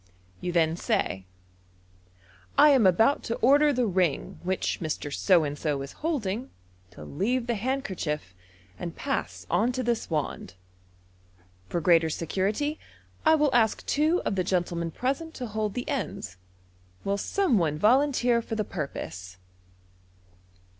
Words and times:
You 0.39 0.51
then 0.51 0.75
say," 0.77 1.27
I 2.57 2.69
am 2.69 2.87
about 2.87 3.21
to 3.25 3.35
order 3.35 3.71
the 3.71 3.85
ring 3.85 4.39
which 4.41 4.79
Mr. 4.79 5.13
So 5.13 5.43
and 5.43 5.55
so 5.55 5.83
is 5.83 5.91
holding, 6.01 6.49
to 6.89 7.03
leave 7.05 7.45
the 7.45 7.53
handkerchief, 7.53 8.33
and 8.79 8.95
pass 8.95 9.45
on 9.51 9.71
to 9.73 9.83
this 9.83 10.09
wand. 10.09 10.55
For 11.69 11.79
greater 11.81 12.09
security, 12.09 12.79
I 13.27 13.35
will 13.35 13.53
ask 13.53 13.85
two 13.85 14.23
of 14.25 14.33
the 14.33 14.43
gentlemen 14.43 14.89
present 14.89 15.35
to 15.35 15.45
hold 15.45 15.75
the 15.75 15.85
enda 15.87 16.35
Will 17.03 17.19
some 17.19 17.59
one 17.59 17.77
volunteer 17.77 18.41
for 18.41 18.55
the 18.55 18.65
purpose 18.65 19.37